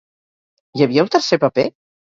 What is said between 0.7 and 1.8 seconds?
Hi havia un tercer paper?